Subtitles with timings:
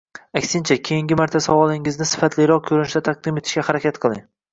[0.39, 4.25] Aksincha, keyingi marta savolingizni sifatliroq ko’rinishda taqdim etishga harakat qiling